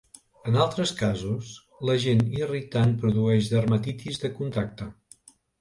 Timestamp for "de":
4.25-4.37